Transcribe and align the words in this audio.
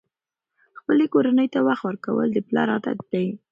خپلې 0.79 1.05
کورنۍ 1.13 1.47
ته 1.53 1.59
وخت 1.67 1.83
ورکول 1.87 2.27
د 2.33 2.37
پلار 2.47 2.67
عادت 2.75 2.99
دی. 3.11 3.27